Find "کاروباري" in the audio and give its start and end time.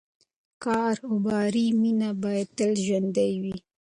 0.63-1.65